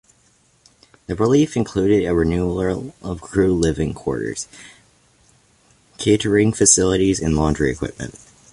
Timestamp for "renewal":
2.15-2.91